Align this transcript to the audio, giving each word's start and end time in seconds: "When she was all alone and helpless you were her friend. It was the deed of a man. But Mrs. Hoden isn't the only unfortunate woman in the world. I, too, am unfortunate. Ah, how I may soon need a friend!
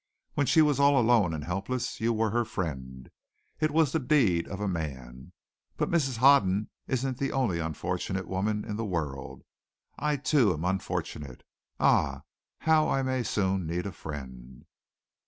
"When 0.33 0.47
she 0.47 0.63
was 0.63 0.79
all 0.79 0.99
alone 0.99 1.31
and 1.31 1.43
helpless 1.43 1.99
you 2.01 2.11
were 2.11 2.31
her 2.31 2.43
friend. 2.43 3.07
It 3.59 3.69
was 3.69 3.91
the 3.91 3.99
deed 3.99 4.47
of 4.47 4.59
a 4.59 4.67
man. 4.67 5.31
But 5.77 5.91
Mrs. 5.91 6.17
Hoden 6.17 6.71
isn't 6.87 7.19
the 7.19 7.31
only 7.31 7.59
unfortunate 7.59 8.27
woman 8.27 8.65
in 8.65 8.77
the 8.77 8.83
world. 8.83 9.43
I, 9.99 10.15
too, 10.17 10.53
am 10.55 10.65
unfortunate. 10.65 11.43
Ah, 11.79 12.23
how 12.61 12.89
I 12.89 13.03
may 13.03 13.21
soon 13.21 13.67
need 13.67 13.85
a 13.85 13.91
friend! 13.91 14.65